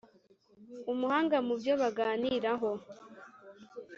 [0.91, 2.71] Umuhanga mu byo baganiraho